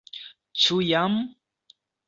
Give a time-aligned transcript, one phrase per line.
[0.61, 1.21] Ĉu jam?